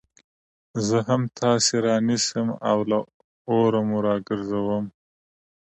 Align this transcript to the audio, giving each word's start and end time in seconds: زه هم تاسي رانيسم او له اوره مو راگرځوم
زه 0.87 0.97
هم 1.07 1.21
تاسي 1.39 1.75
رانيسم 1.85 2.47
او 2.69 2.77
له 2.89 2.99
اوره 3.51 3.79
مو 3.89 3.97
راگرځوم 4.07 4.85